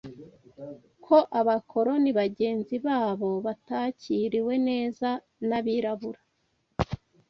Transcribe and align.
ko 1.05 1.17
abakoloni 1.39 2.09
bagenzi 2.19 2.75
babo 2.85 3.31
batakiriwe 3.45 4.53
neza 4.69 5.09
n’abirabura 5.47 6.19